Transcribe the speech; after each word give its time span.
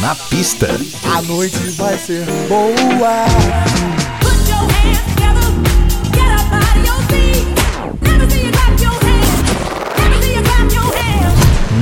Na 0.00 0.14
pista. 0.14 0.66
A 1.14 1.20
noite 1.22 1.58
vai 1.76 1.98
ser 1.98 2.24
boa. 2.48 3.26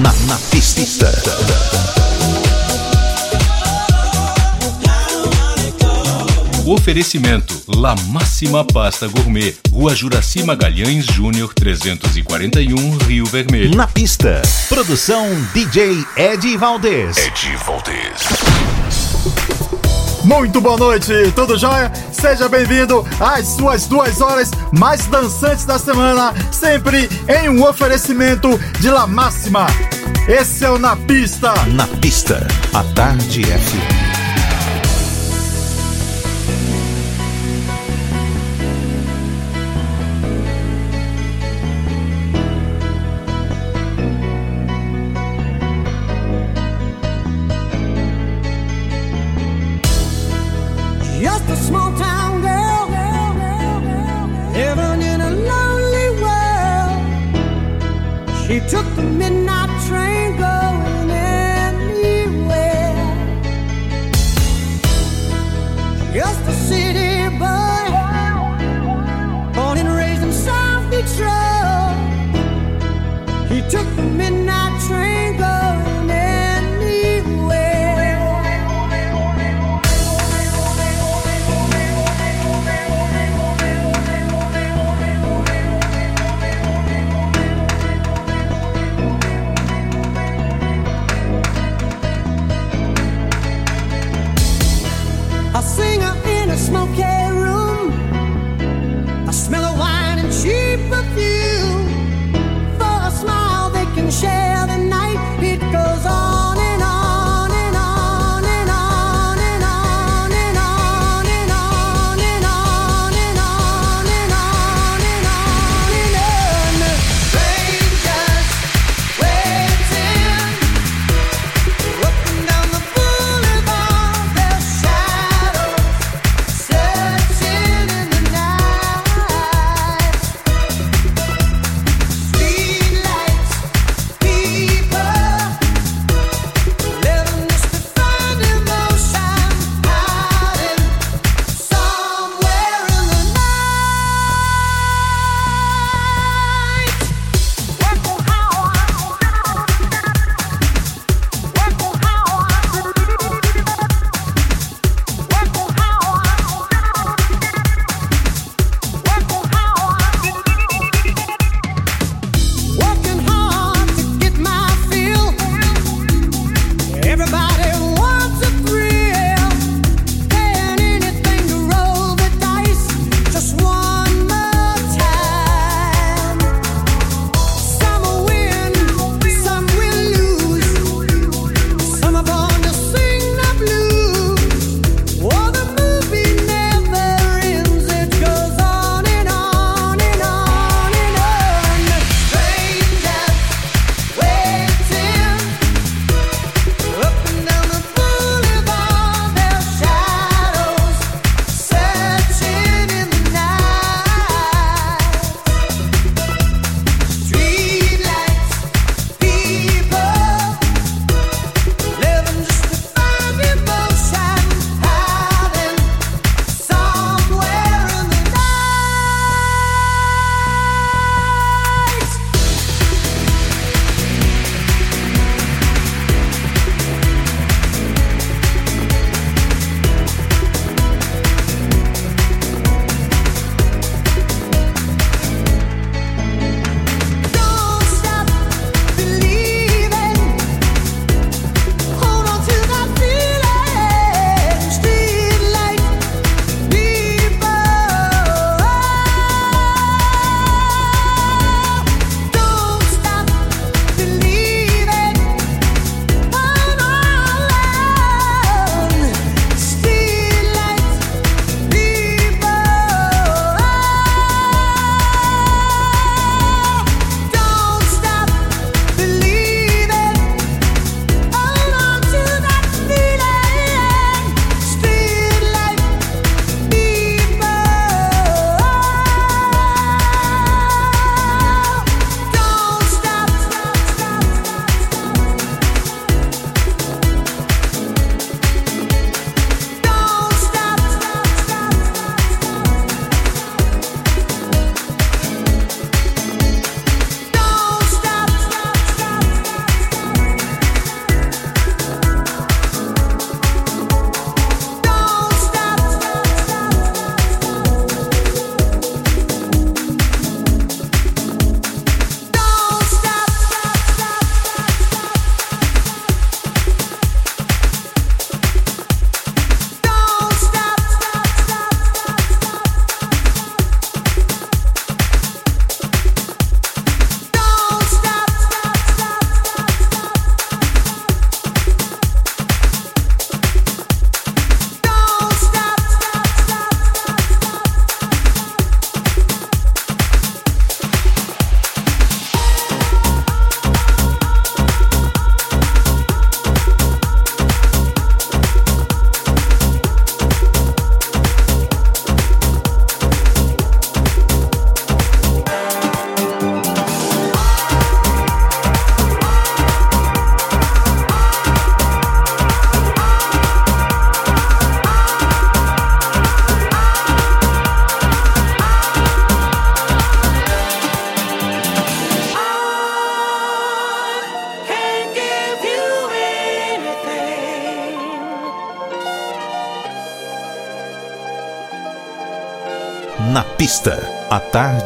Na, 0.02 0.12
na 0.26 0.38
pista. 0.50 1.67
Oferecimento 6.68 7.54
La 7.66 7.96
Máxima 8.08 8.62
Pasta 8.62 9.08
Gourmet, 9.08 9.56
Rua 9.72 9.94
Juraci 9.94 10.42
Magalhães 10.42 11.06
Júnior 11.06 11.54
341, 11.54 12.98
Rio 13.06 13.24
Vermelho. 13.24 13.74
Na 13.74 13.86
pista. 13.86 14.42
Produção 14.68 15.26
DJ 15.54 16.04
Ed 16.14 16.56
Valdez. 16.58 17.16
Ed 17.16 17.56
Valdez. 17.64 18.28
Muito 20.22 20.60
boa 20.60 20.76
noite, 20.76 21.10
tudo 21.34 21.56
jóia? 21.56 21.90
Seja 22.12 22.50
bem-vindo 22.50 23.02
às 23.18 23.46
suas 23.46 23.86
duas 23.86 24.20
horas 24.20 24.50
mais 24.70 25.06
dançantes 25.06 25.64
da 25.64 25.78
semana, 25.78 26.34
sempre 26.52 27.08
em 27.28 27.48
um 27.48 27.64
oferecimento 27.66 28.60
de 28.78 28.90
La 28.90 29.06
Máxima. 29.06 29.66
Esse 30.28 30.66
é 30.66 30.70
o 30.70 30.78
Na 30.78 30.94
Pista. 30.96 31.54
Na 31.68 31.86
pista. 31.86 32.46
A 32.74 32.84
Tarde 32.92 33.42
FM. 33.42 33.97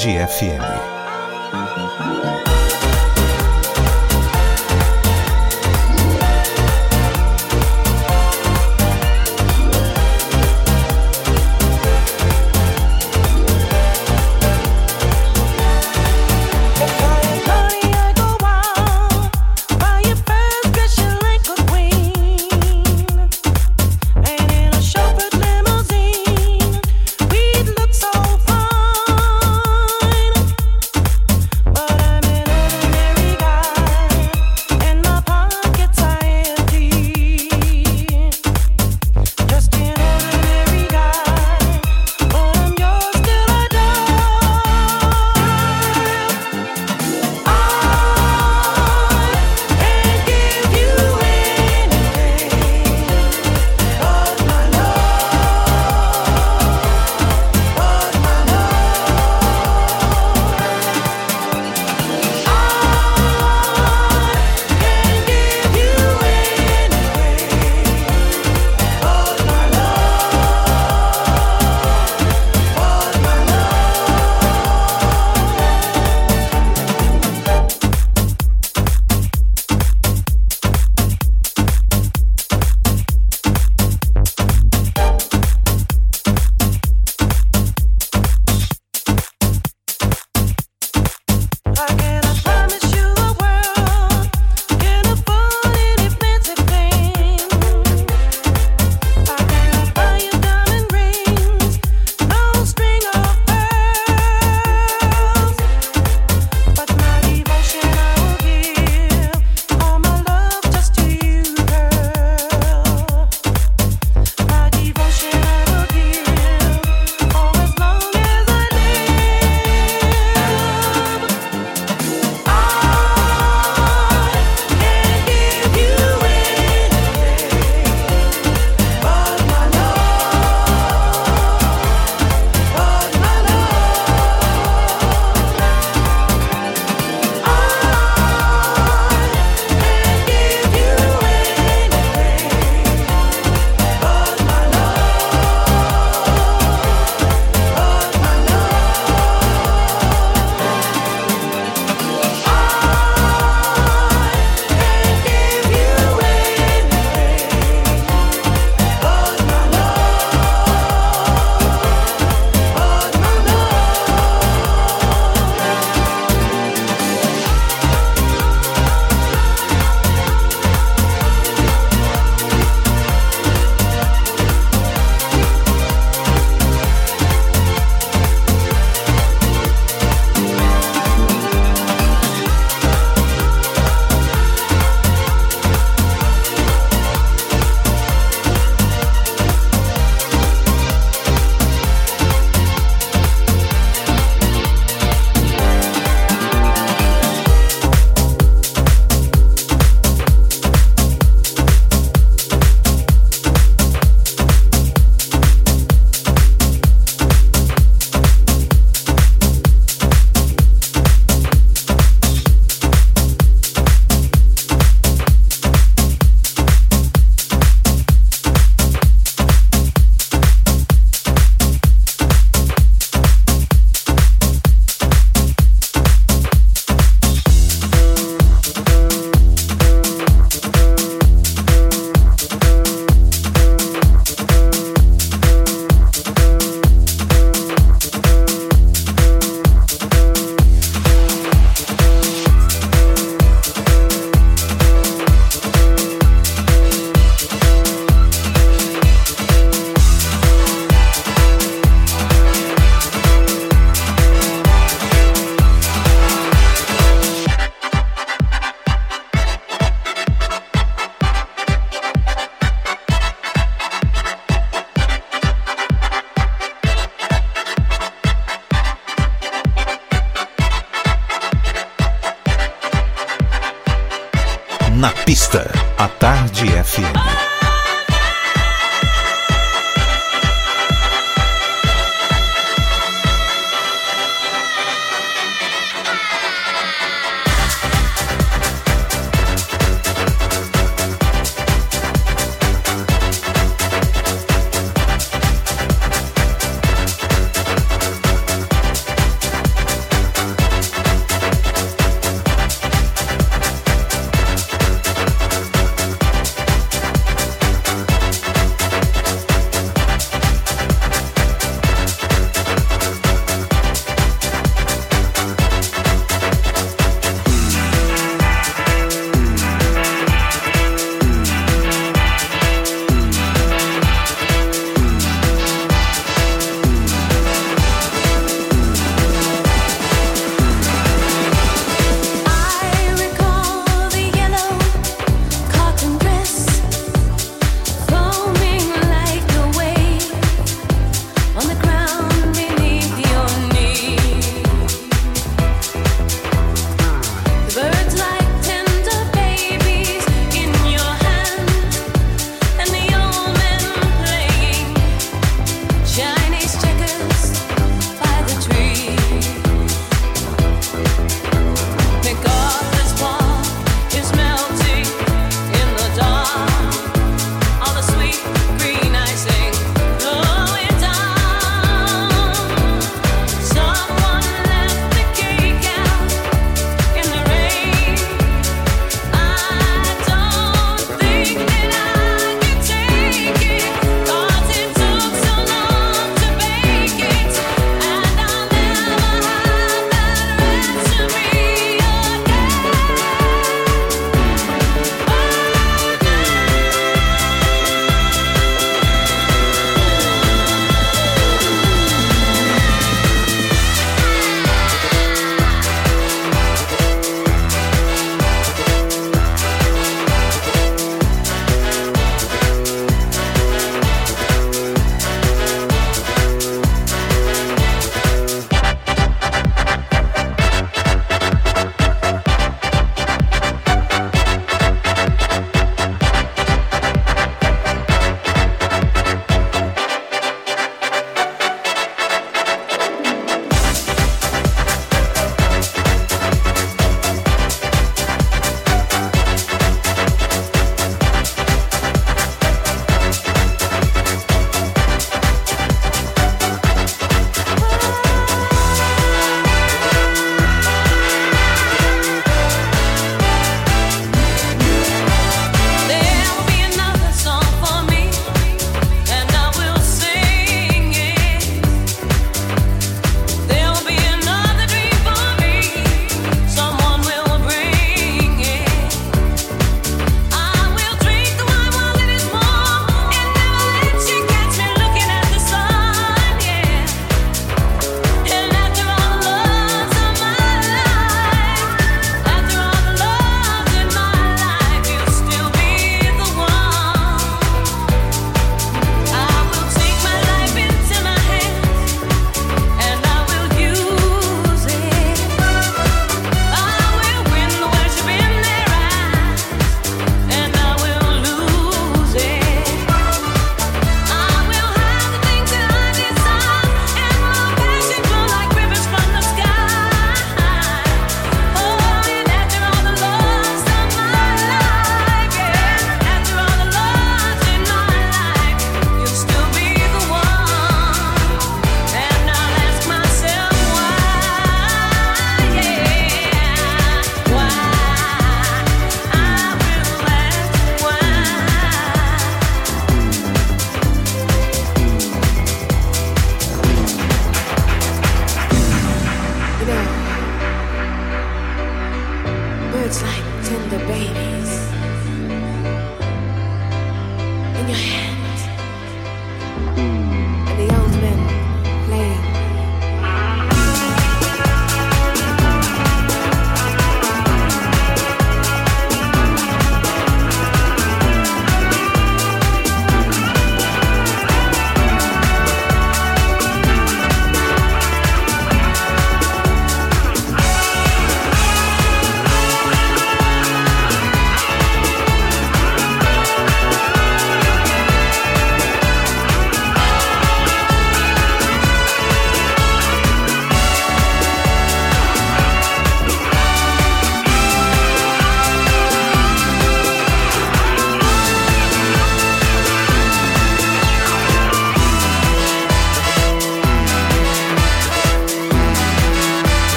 Tarde 0.00 0.16
FM. 0.16 0.89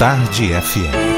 Tarde 0.00 0.54
FM. 0.54 1.09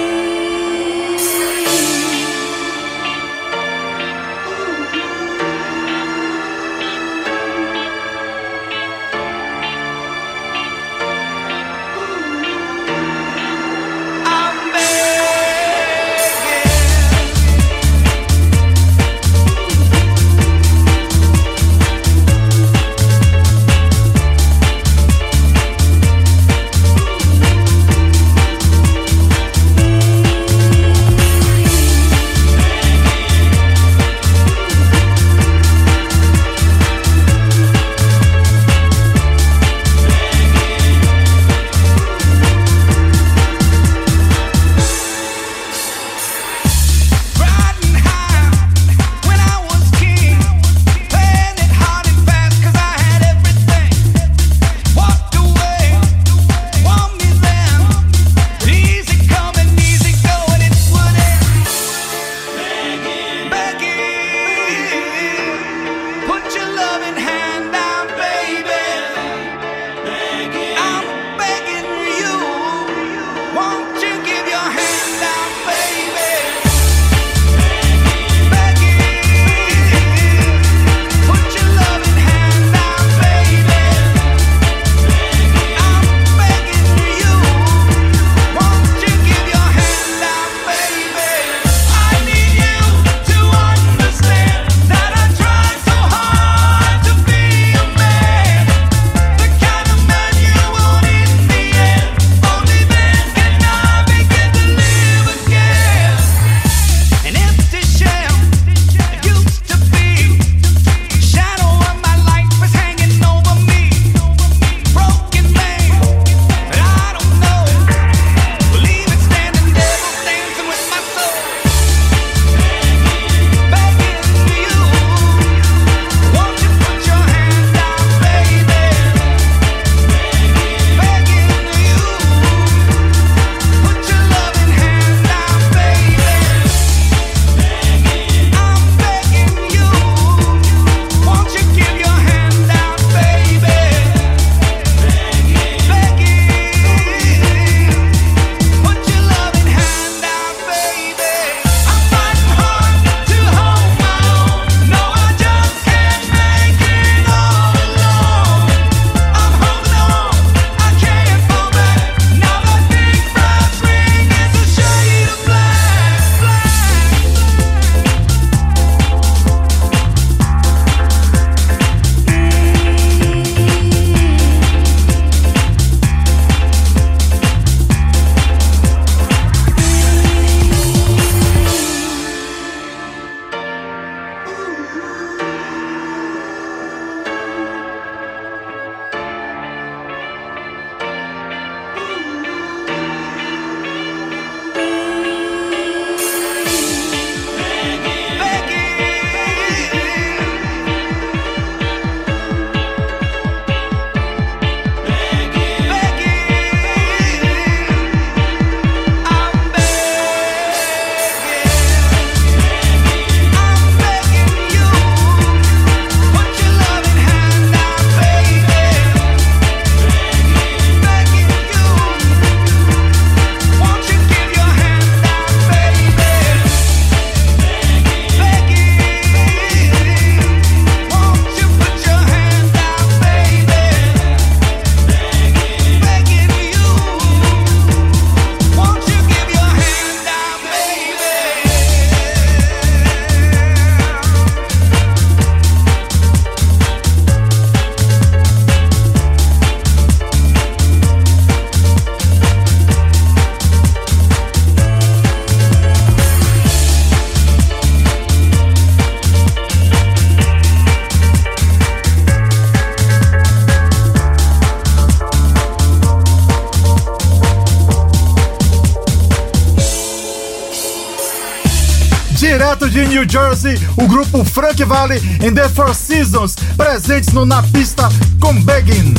De 272.92 273.06
New 273.06 273.26
Jersey, 273.26 273.80
o 273.96 274.06
grupo 274.06 274.44
Frank 274.44 274.84
Valley 274.84 275.18
em 275.42 275.52
The 275.52 275.66
Four 275.70 275.94
Seasons, 275.94 276.54
presentes 276.76 277.32
no 277.32 277.46
Na 277.46 277.62
Pista 277.62 278.06
com 278.38 278.54
Beggin. 278.62 279.14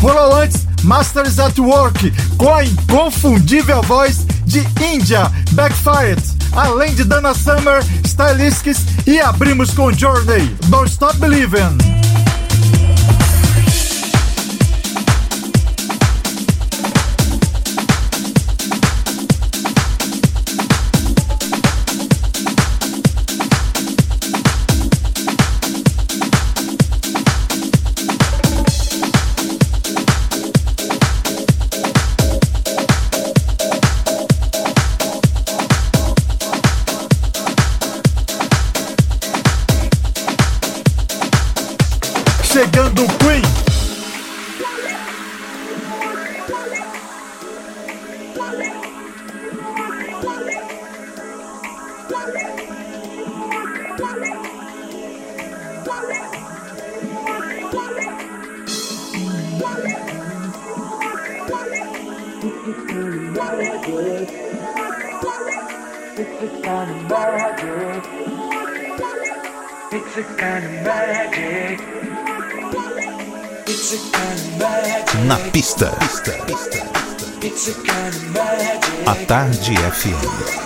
Rolou 0.00 0.36
antes 0.36 0.66
Masters 0.82 1.38
at 1.38 1.58
Work, 1.58 2.12
com 2.36 2.52
a 2.52 2.62
inconfundível 2.62 3.80
voz 3.82 4.26
de 4.44 4.60
India, 4.84 5.32
Backfired, 5.52 6.22
além 6.52 6.94
de 6.94 7.04
Dana 7.04 7.32
Summer, 7.32 7.82
Stylistics 8.04 8.84
e 9.06 9.18
abrimos 9.18 9.70
com 9.70 9.90
Journey, 9.90 10.54
Don't 10.66 10.90
Stop 10.90 11.16
Believing. 11.18 11.93
Tarde 79.26 79.72
FM. 79.72 80.64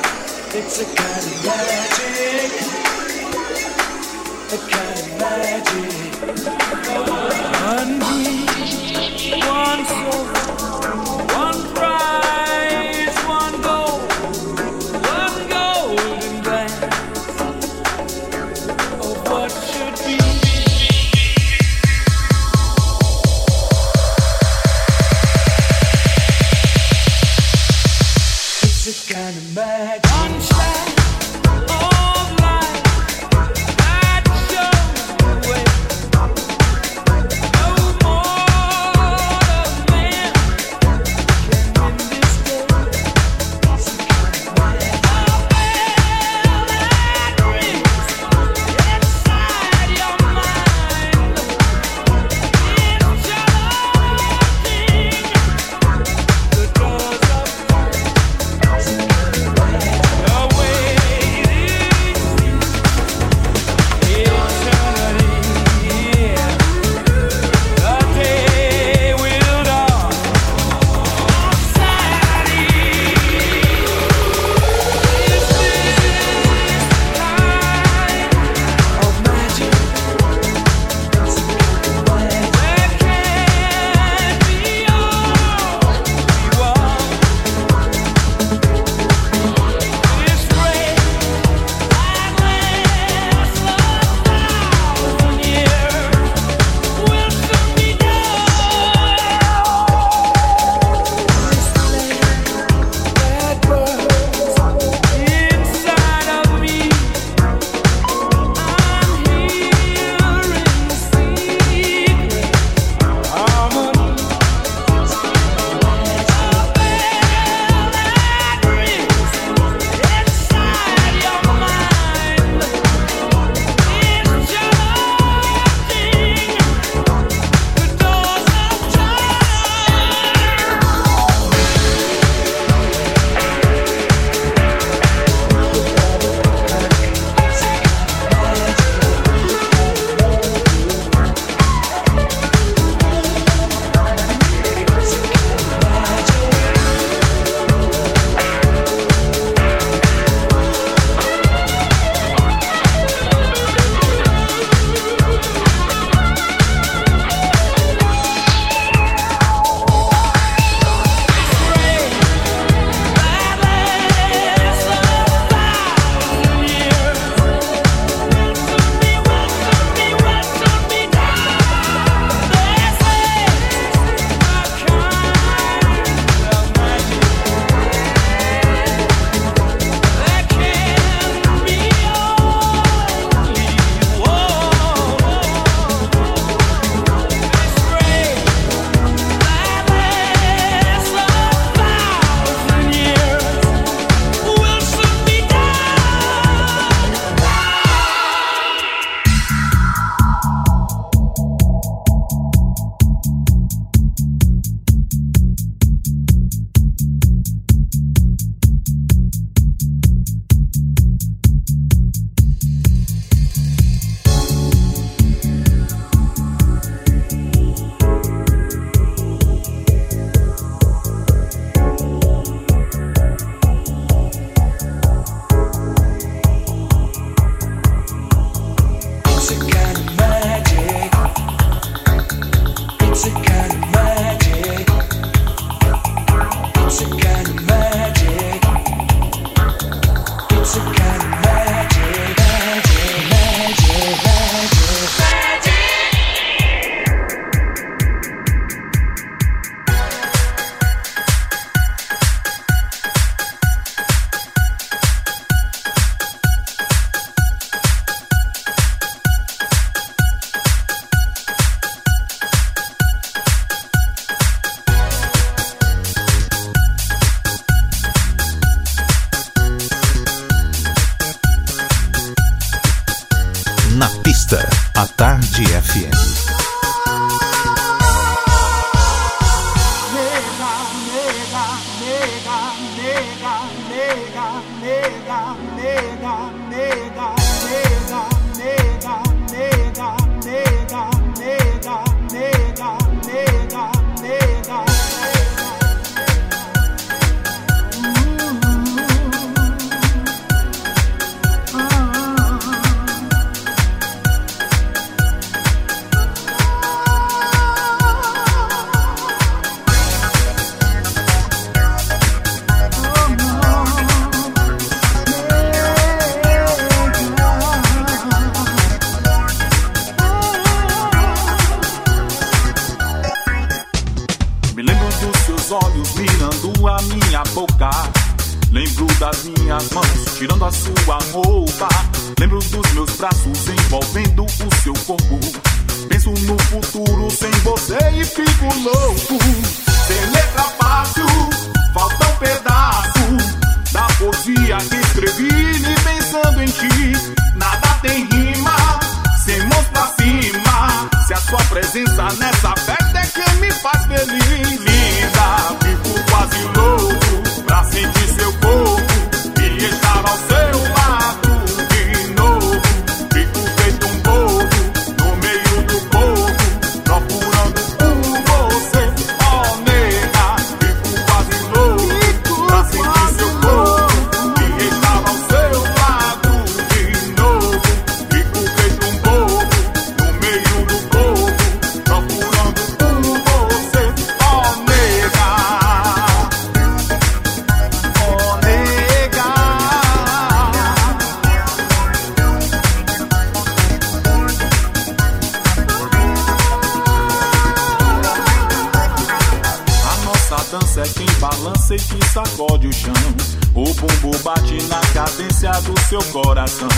seu 406.09 406.23
coração. 406.33 406.89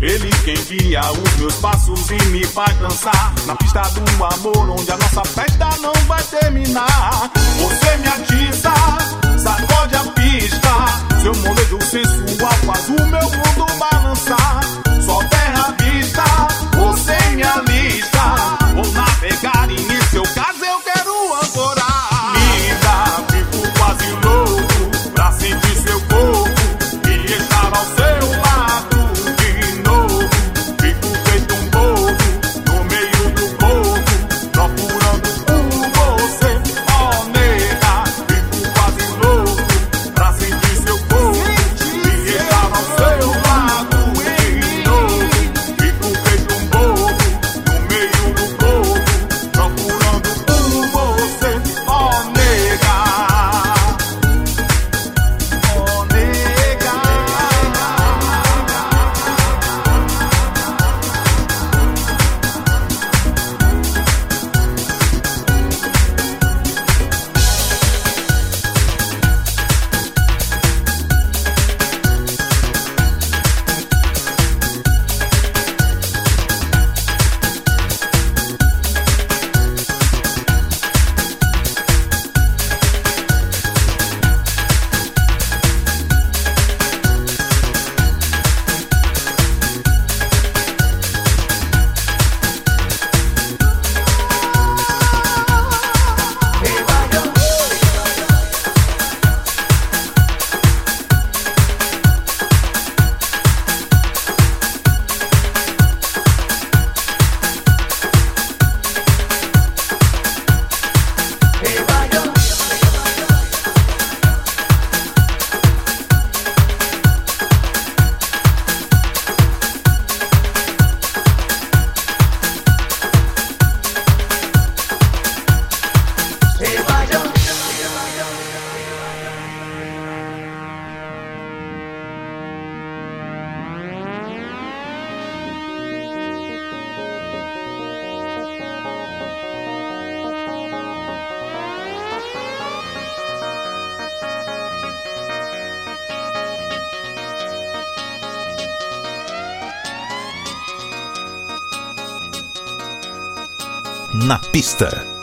Ele 0.00 0.30
quem 0.44 0.78
guia 0.78 1.00
os 1.12 1.36
meus 1.36 1.54
passos 1.56 2.10
e 2.10 2.26
me 2.26 2.44
faz 2.46 2.74
dançar. 2.78 3.34
Na 3.46 3.54
pista 3.54 3.82
do 3.82 4.24
amor, 4.24 4.70
onde 4.70 4.90
a 4.90 4.96
nossa 4.96 5.22
festa 5.24 5.68
não 5.80 5.92
vai 6.06 6.22
terminar. 6.22 7.30
Você 7.58 7.96
me 7.98 8.08
atiça, 8.08 8.72
sacode 9.38 9.96
a 9.96 10.04
pista. 10.12 11.20
Seu 11.22 11.34
molejo 11.34 11.78
sensual 11.82 12.52
faz 12.64 12.88
o 12.88 13.06
meu 13.06 13.30
mundo 13.30 13.66
balançar. 13.78 14.85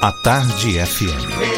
A 0.03 0.11
Tarde 0.11 0.79
FM. 0.79 1.52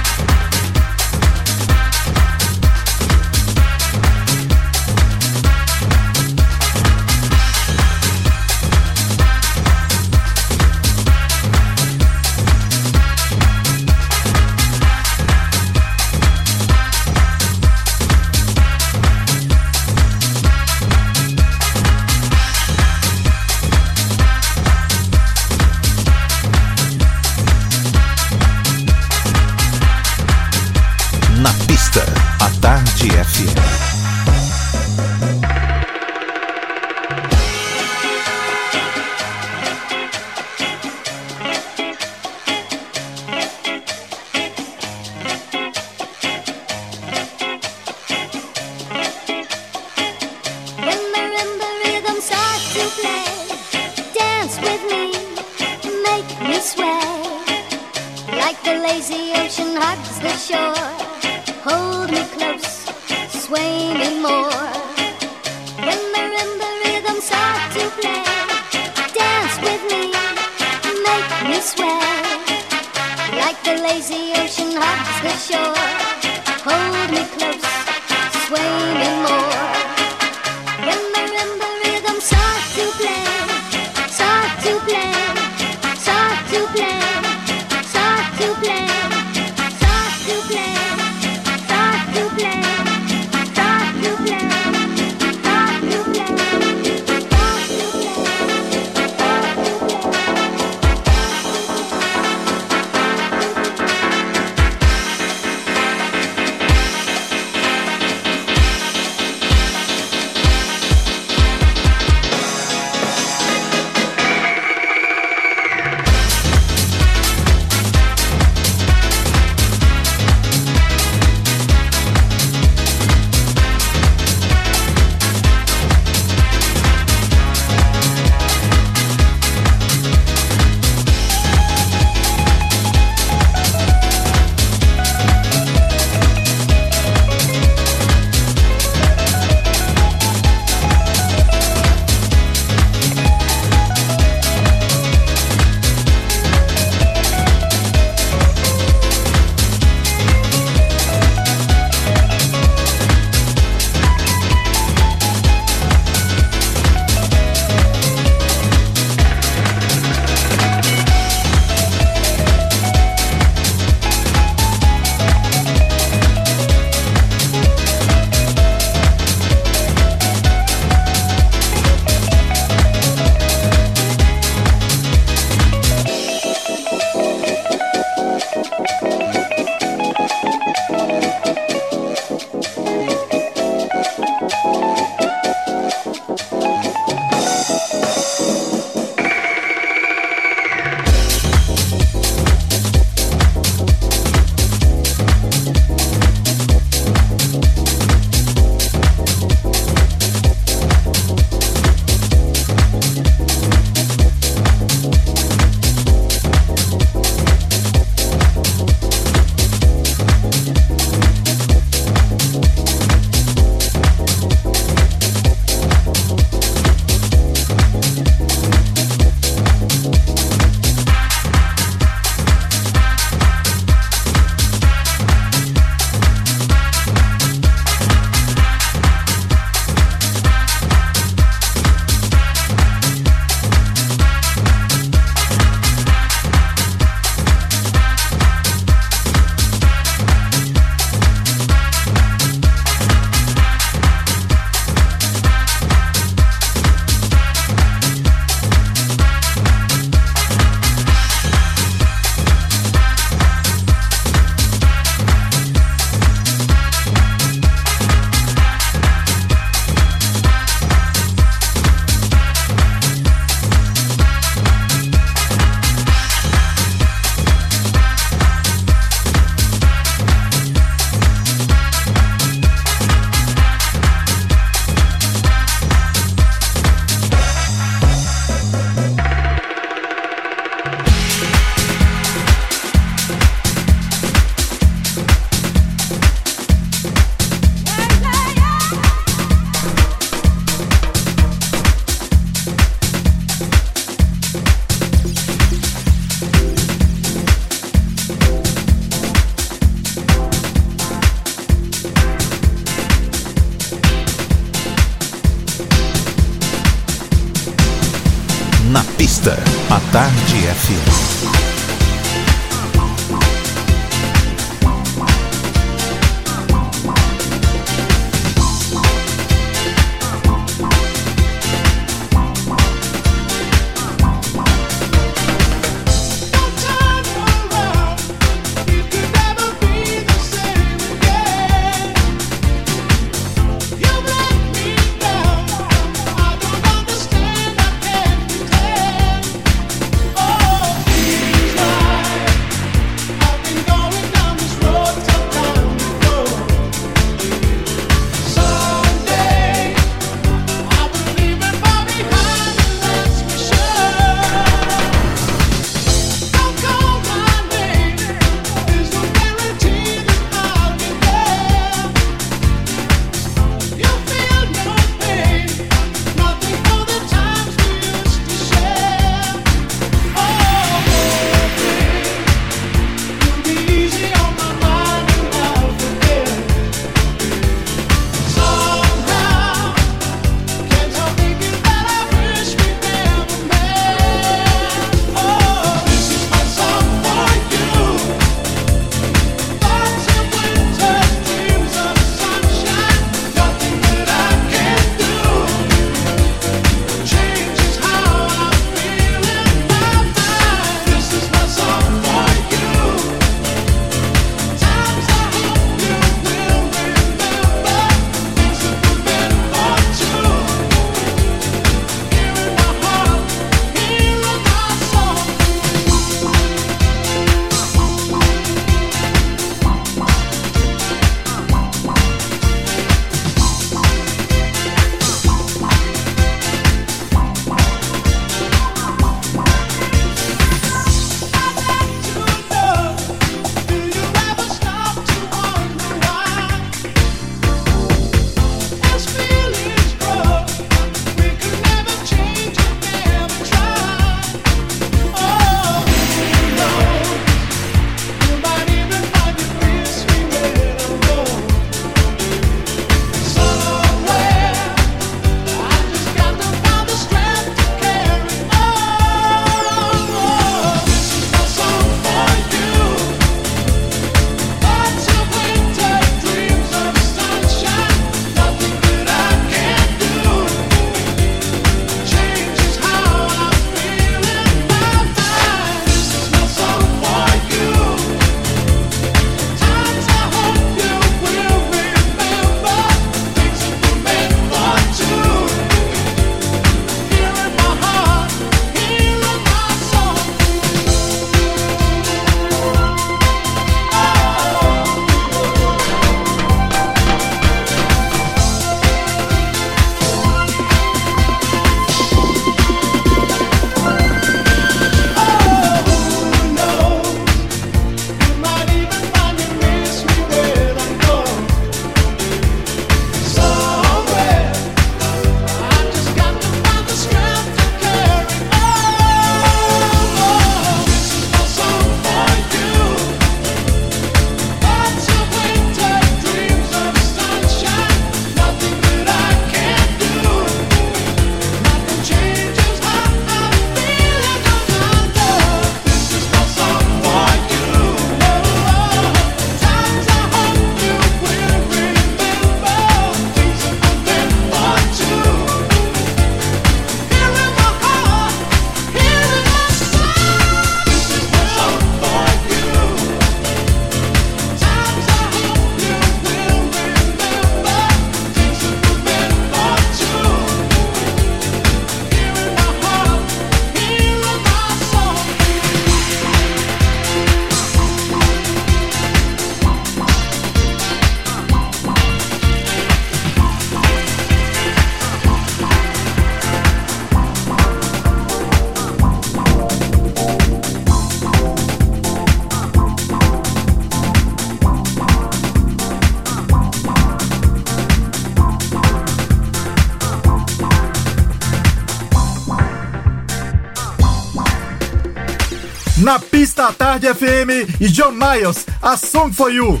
FM 597.34 598.00
e 598.00 598.08
John 598.08 598.32
Miles, 598.32 598.86
a 599.00 599.16
Song 599.16 599.52
for 599.52 599.70
You. 599.70 600.00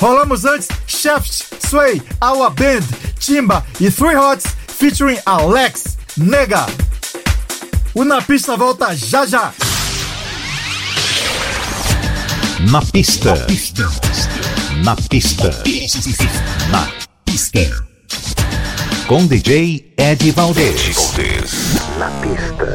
Rolamos 0.00 0.44
antes 0.44 0.68
Chefs, 0.86 1.44
Sway, 1.68 2.02
Our 2.22 2.50
Band, 2.50 2.84
Timba 3.18 3.64
e 3.80 3.90
Three 3.90 4.14
Hots 4.14 4.44
featuring 4.78 5.18
Alex 5.24 5.96
Nega. 6.16 6.66
O 7.94 8.04
Na 8.04 8.20
Pista 8.20 8.56
volta 8.56 8.94
já 8.94 9.26
já. 9.26 9.52
Na 12.70 12.82
pista. 12.82 13.34
Na 13.34 13.46
pista. 13.46 13.90
Na 14.84 14.96
pista. 14.96 15.62
Na 16.70 16.88
pista. 17.24 17.86
Com 19.06 19.26
DJ 19.26 19.94
Ed 19.96 20.30
Valdez. 20.32 20.96
Na 21.98 22.10
pista. 22.10 22.65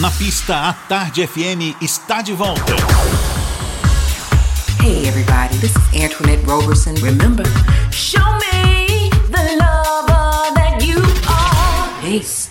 Na 0.00 0.10
pista, 0.10 0.68
a 0.68 0.72
Tarde 0.72 1.22
FM 1.22 1.76
está 1.80 2.20
de 2.20 2.32
volta. 2.32 2.74
Hey 4.82 5.06
everybody, 5.06 5.56
this 5.58 5.70
is 5.70 6.02
Antoinette 6.02 6.44
Roberson. 6.46 6.96
Remember, 6.96 7.44
show 7.92 8.18
me 8.18 9.08
the 9.30 9.56
lover 9.56 10.52
that 10.54 10.82
you 10.82 10.98
are. 11.28 12.00
Peace. 12.02 12.48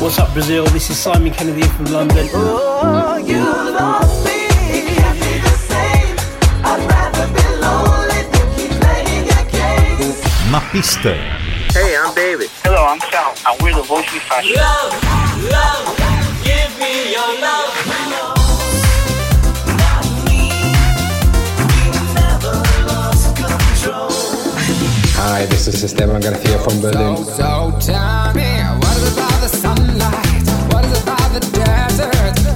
What's 0.00 0.18
up, 0.18 0.32
Brazil? 0.32 0.64
This 0.66 0.88
is 0.88 0.96
Simon 0.96 1.32
Kennedy 1.32 1.64
from 1.68 1.86
London. 1.86 2.28
Oh, 2.32 3.16
you 3.16 3.44
love 3.44 4.24
me. 4.24 4.35
Na 10.56 10.62
pista. 10.72 11.12
Hey, 11.74 11.94
I'm 12.00 12.14
David. 12.14 12.48
Hello, 12.64 12.82
I'm 12.86 12.98
Sal, 13.12 13.34
and 13.46 13.60
we're 13.60 13.74
the 13.74 13.82
Voice 13.82 14.10
We 14.10 14.20
Fashion. 14.20 14.56
Love, 14.56 14.90
love, 15.52 15.84
give 16.48 16.72
me 16.80 17.12
your 17.12 17.28
love. 17.44 17.68
Hi, 25.20 25.44
this 25.44 25.68
is 25.68 25.84
Esteban 25.84 26.22
Garcia 26.22 26.58
from 26.60 26.80
Berlin. 26.80 27.22
So 27.36 27.76
tell 27.78 28.32
me, 28.32 28.56
what 28.80 28.96
is 28.96 29.12
about 29.12 29.38
the 29.42 29.48
sunlight? 29.48 30.72
What 30.72 30.86
is 30.86 31.02
about 31.02 31.32
the 31.36 31.40
desert? 31.52 32.55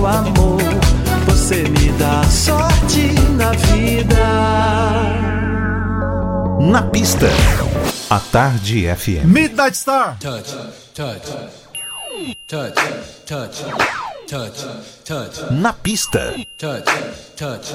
meu 0.00 0.06
amor. 0.06 0.60
Você 1.26 1.62
me 1.62 1.92
dá 1.98 2.24
sorte 2.24 3.12
na 3.36 3.52
vida. 3.52 4.16
Na 6.60 6.82
pista, 6.82 7.26
a 8.08 8.18
tarde 8.18 8.86
FM. 8.96 9.24
Midnight 9.26 9.76
Star. 9.76 10.18
Touch, 10.18 10.54
touch, 10.94 11.20
touch, 12.48 12.74
touch, 13.26 13.64
touch, 14.26 14.66
touch. 15.04 15.50
Na 15.50 15.72
pista. 15.72 16.34
Touch, 16.58 16.84
touch, 17.36 17.74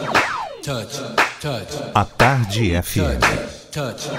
touch, 0.63 0.99
touch. 1.41 1.91
A 1.93 2.05
tarde 2.05 2.81
FM. 2.81 3.19
Touch, 3.71 4.09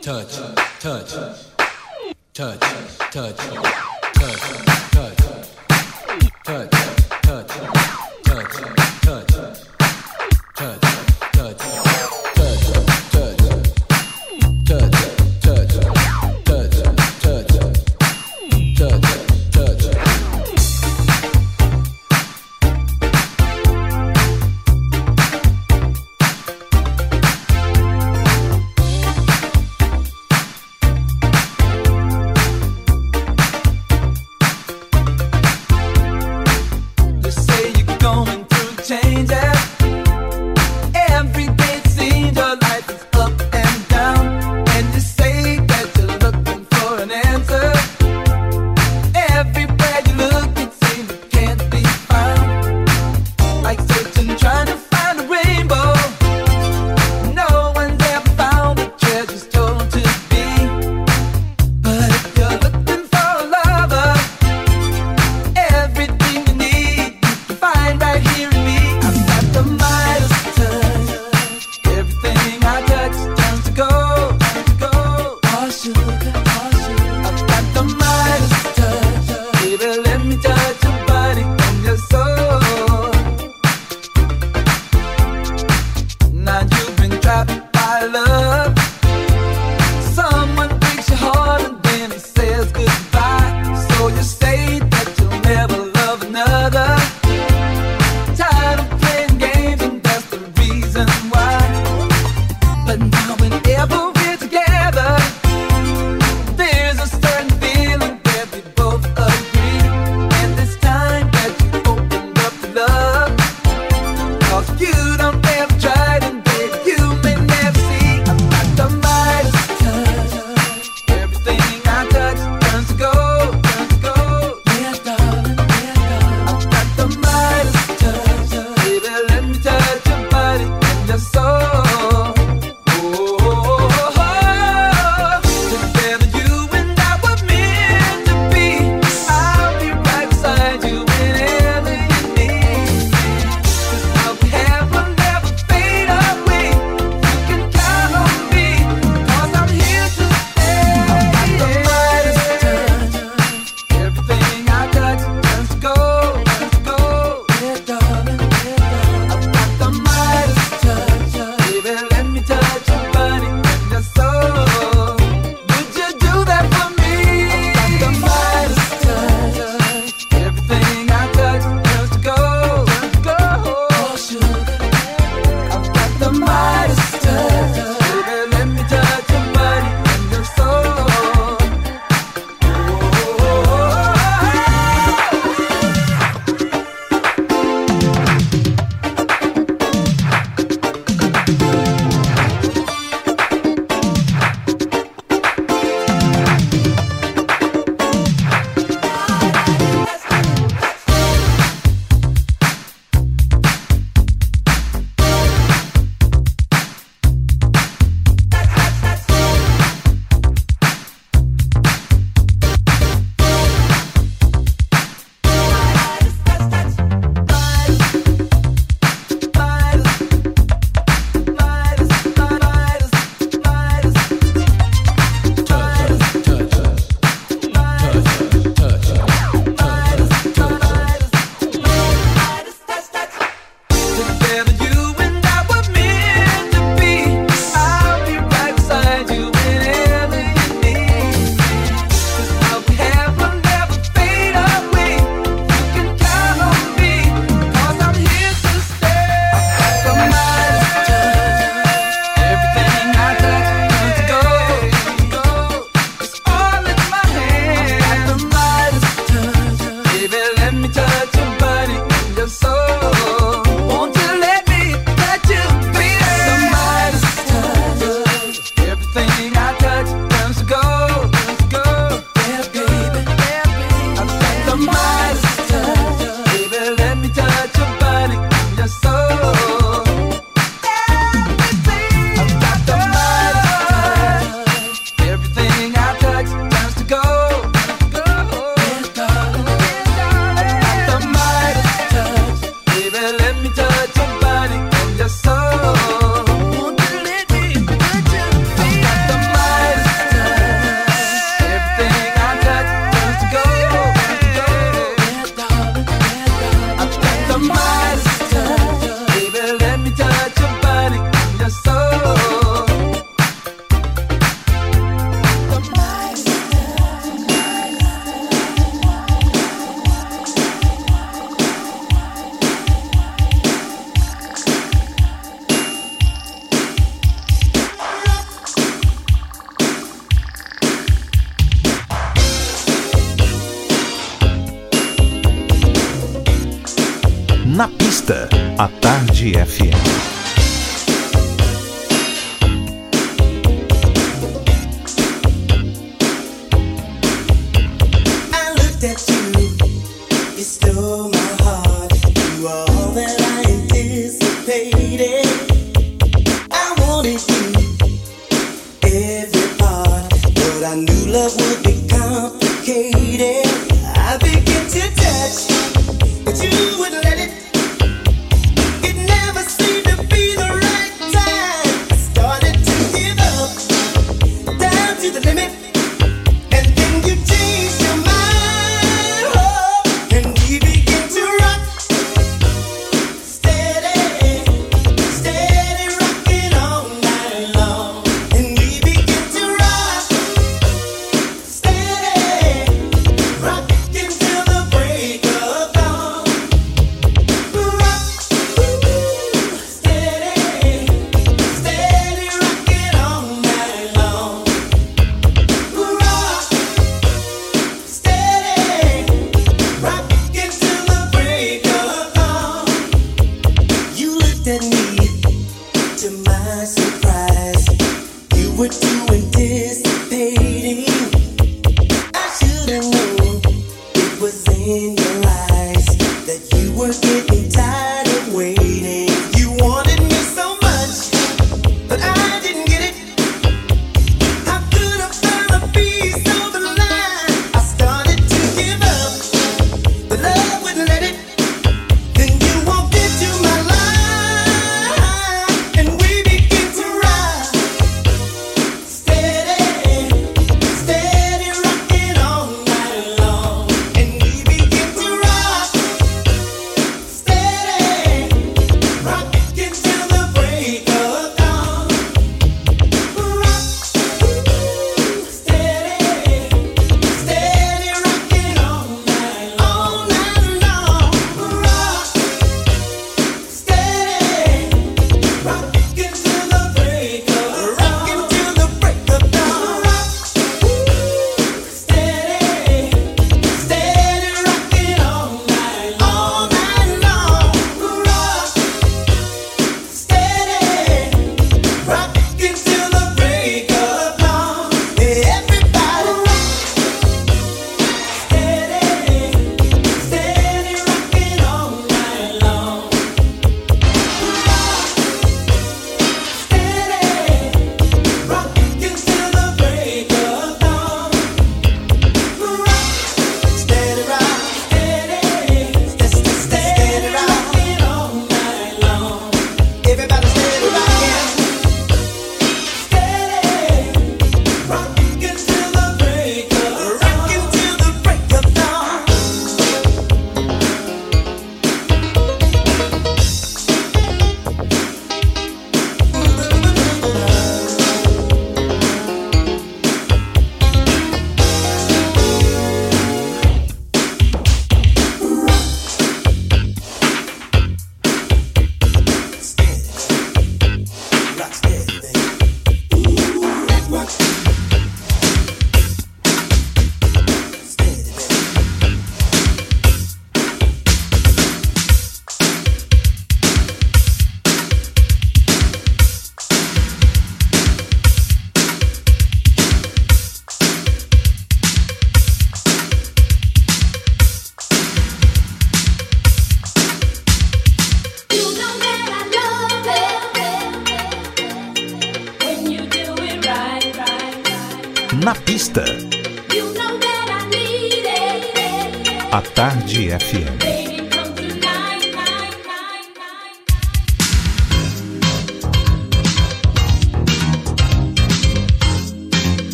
touch, 0.02 0.34
touch, 0.82 1.14
touch, 2.32 2.60
touch, 3.12 3.36
touch, 4.12 4.44
touch. 6.44 6.83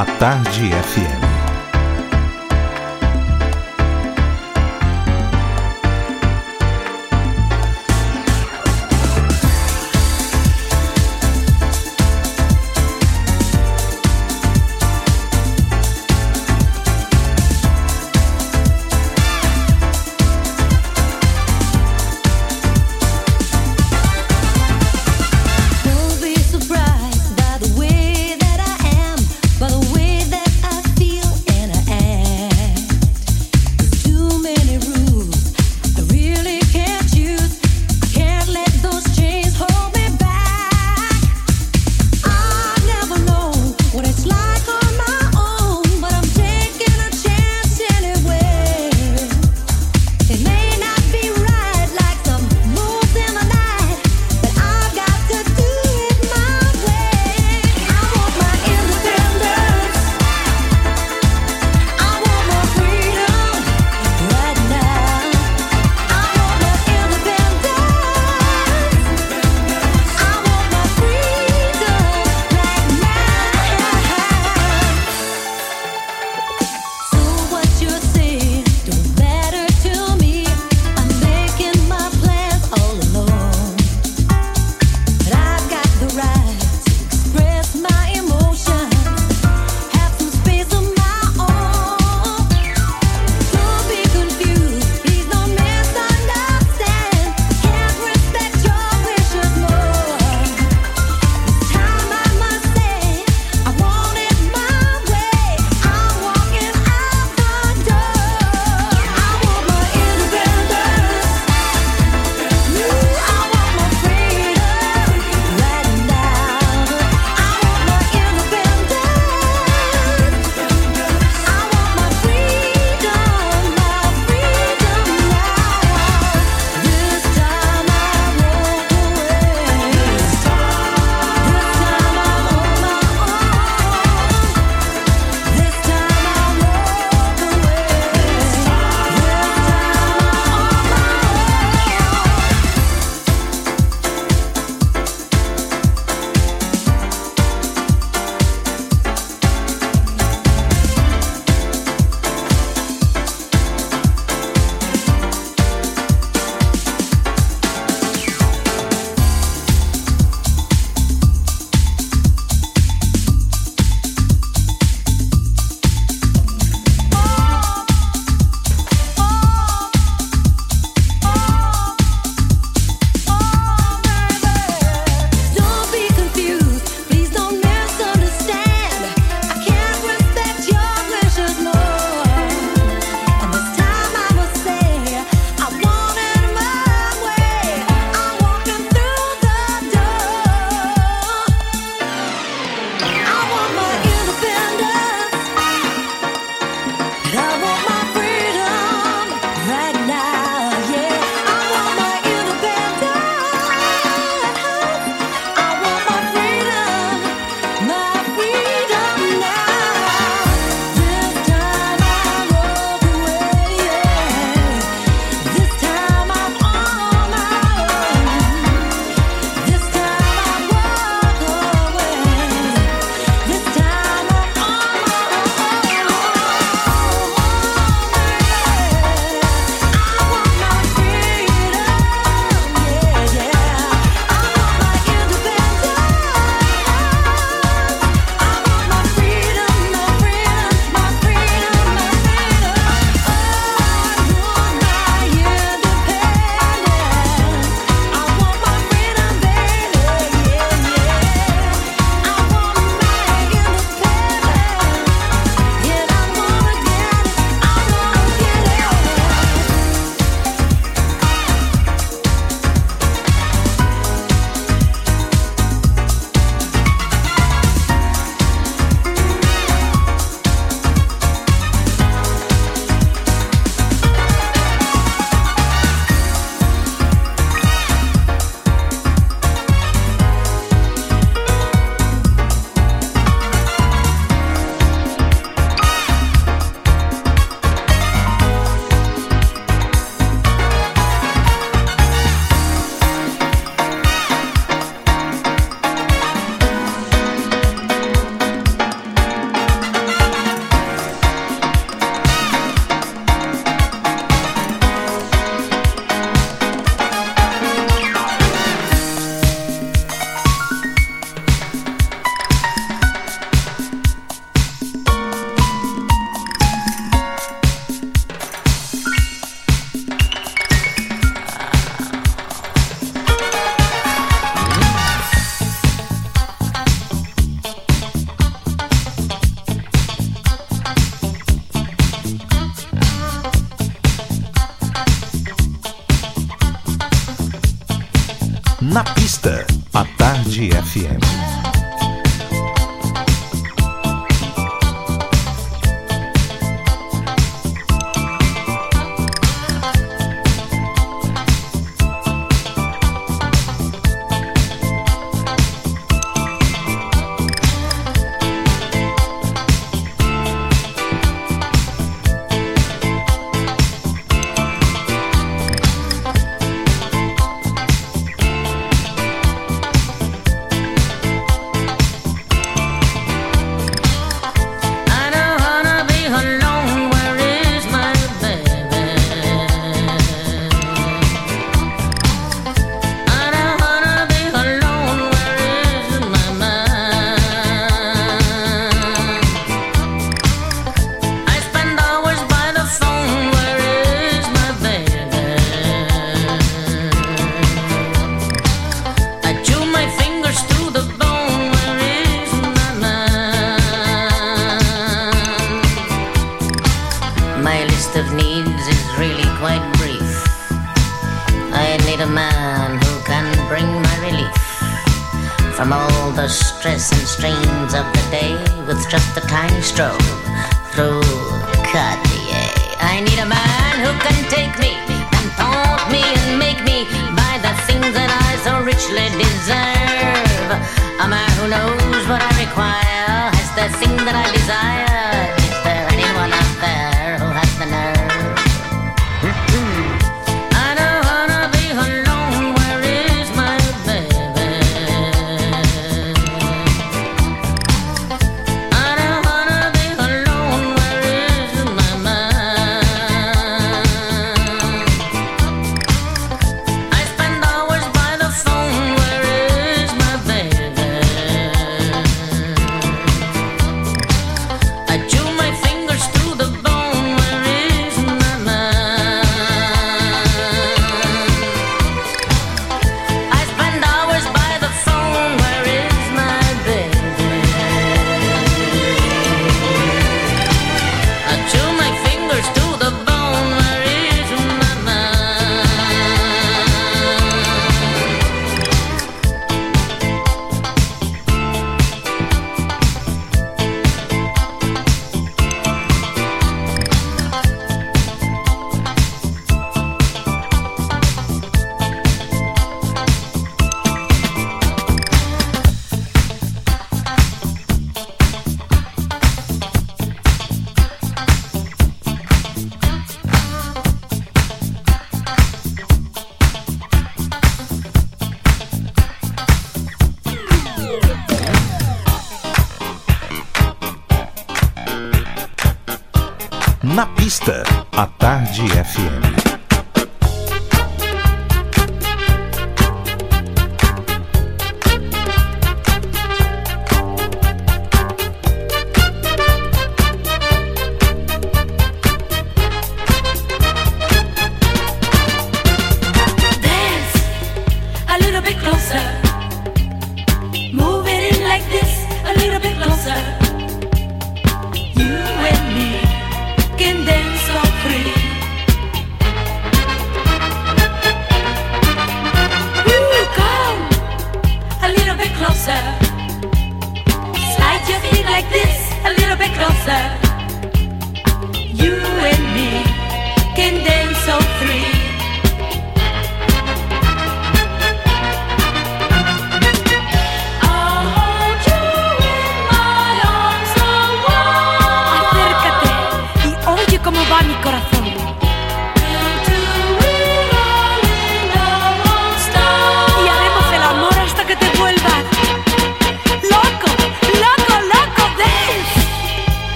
A 0.00 0.06
Tarde 0.18 0.70
FM. 0.70 1.19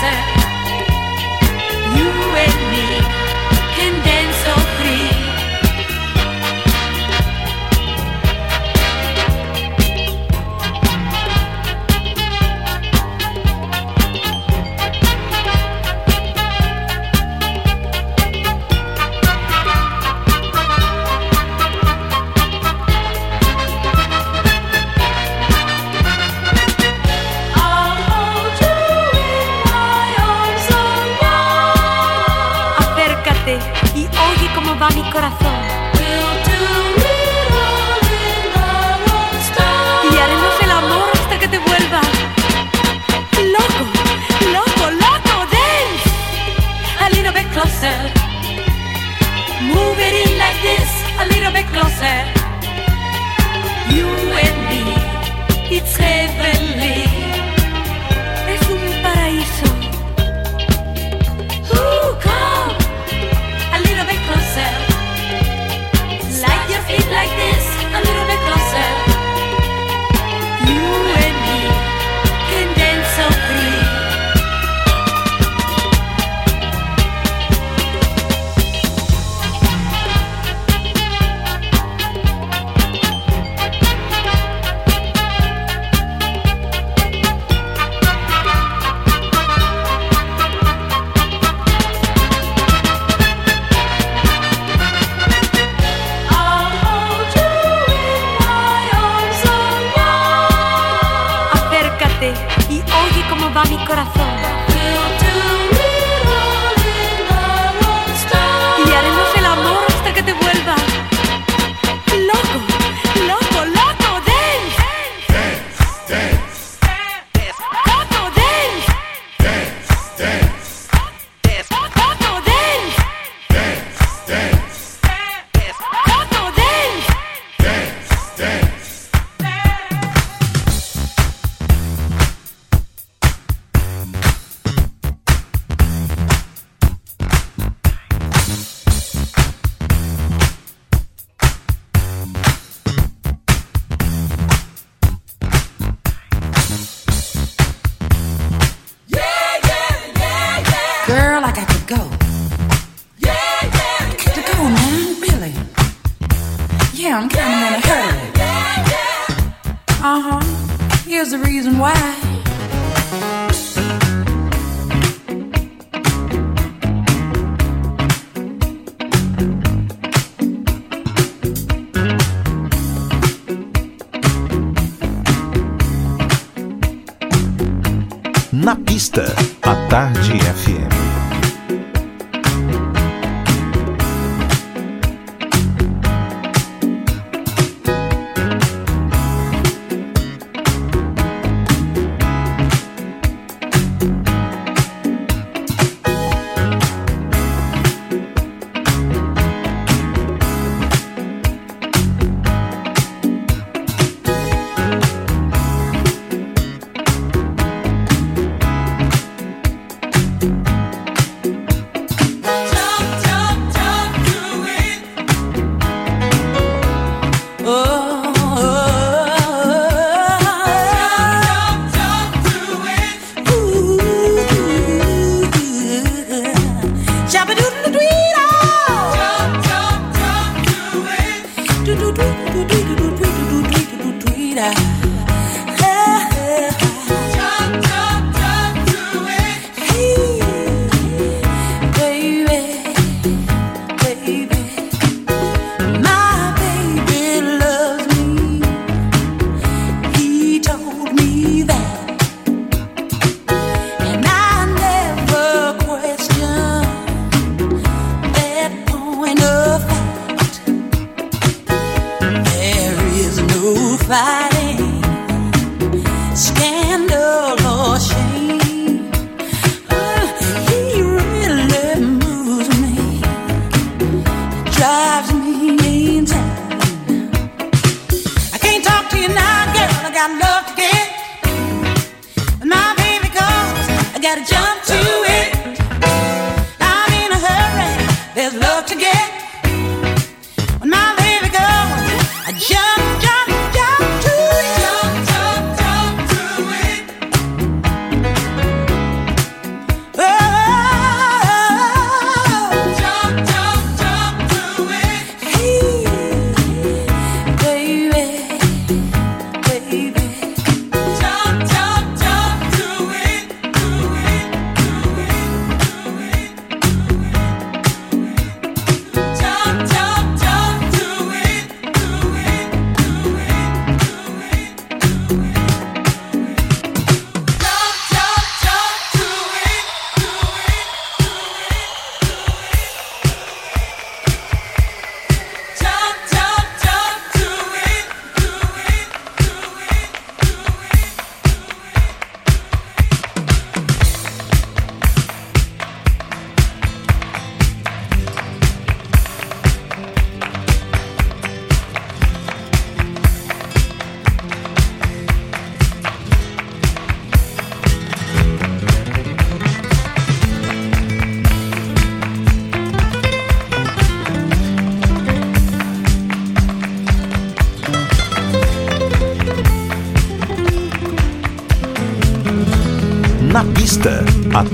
said. 0.00 0.35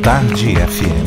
Tarde 0.03 0.59
FM. 0.59 1.02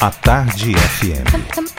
A 0.00 0.10
Tarde 0.10 0.76
FM. 0.76 1.73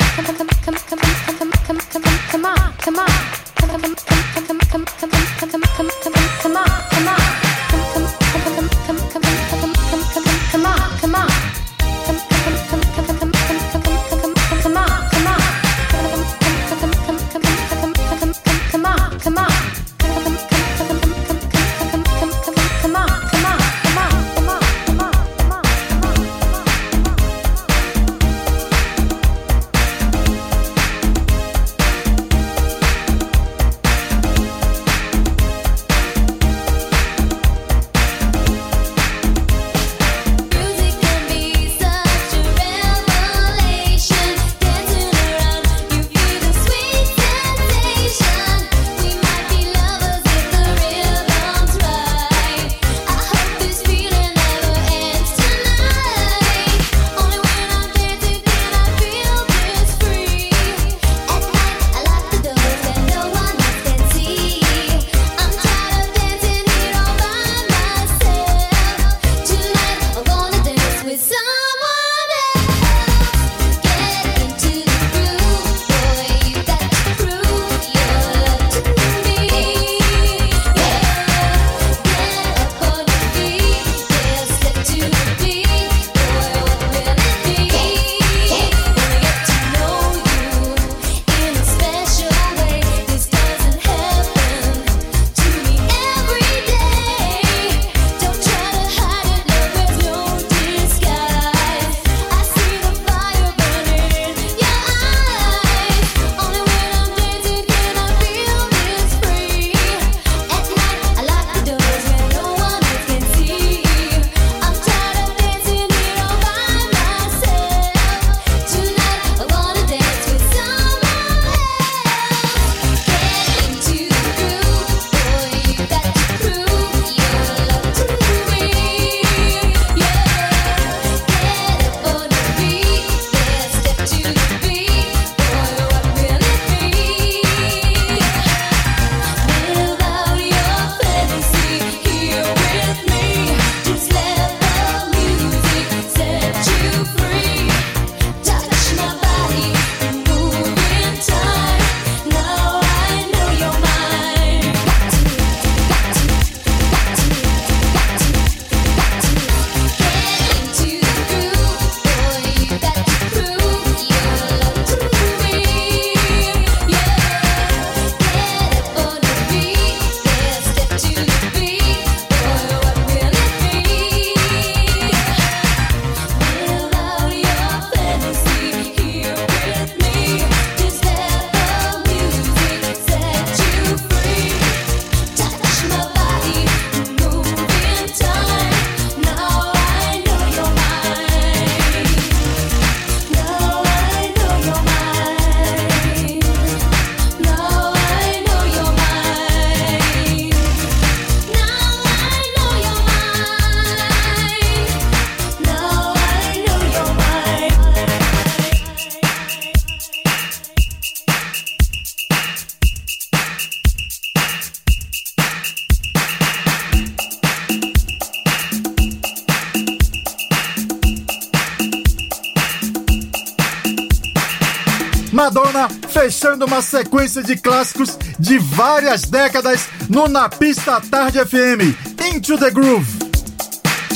Uma 226.66 226.82
sequência 226.82 227.44
de 227.44 227.56
clássicos 227.56 228.18
de 228.40 228.58
várias 228.58 229.22
décadas 229.22 229.88
no 230.10 230.28
Na 230.28 230.50
Pista 230.50 231.00
Tarde 231.00 231.40
FM, 231.40 231.96
Into 232.34 232.58
the 232.58 232.72
Groove. 232.72 233.08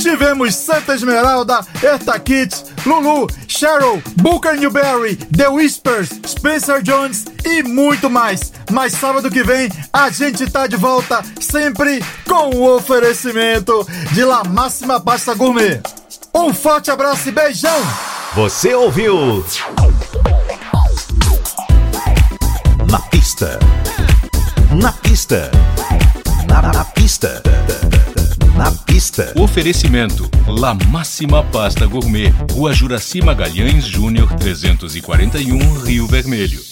Tivemos 0.00 0.54
Santa 0.54 0.94
Esmeralda, 0.94 1.60
Erta 1.82 2.18
Kitt, 2.18 2.56
Lulu, 2.86 3.28
Cheryl, 3.46 4.02
Booker 4.16 4.56
Newberry, 4.56 5.16
The 5.16 5.48
Whispers, 5.48 6.08
Spencer 6.26 6.82
Jones 6.82 7.26
e 7.44 7.62
muito 7.62 8.08
mais. 8.08 8.52
Mas 8.70 8.94
sábado 8.94 9.30
que 9.30 9.42
vem 9.42 9.70
a 9.92 10.10
gente 10.10 10.50
tá 10.50 10.66
de 10.66 10.76
volta, 10.76 11.22
sempre 11.40 12.02
com 12.26 12.56
o 12.56 12.76
oferecimento 12.76 13.86
de 14.12 14.24
La 14.24 14.42
Máxima 14.42 15.00
Pasta 15.00 15.34
Gourmet. 15.34 15.80
Um 16.34 16.52
forte 16.54 16.90
abraço 16.90 17.28
e 17.28 17.32
beijão! 17.32 17.80
Você 18.34 18.74
ouviu? 18.74 19.44
Pista. 25.30 25.50
Na, 26.48 26.60
na 26.60 26.84
pista. 26.84 27.42
Na 28.56 28.72
pista. 28.72 29.32
Oferecimento: 29.36 30.28
La 30.48 30.74
Máxima 30.74 31.44
Pasta 31.44 31.86
Gourmet, 31.86 32.34
Rua 32.52 32.72
Juraci 32.72 33.22
Magalhães 33.22 33.84
Júnior 33.84 34.32
341, 34.34 35.84
Rio 35.84 36.08
Vermelho. 36.08 36.69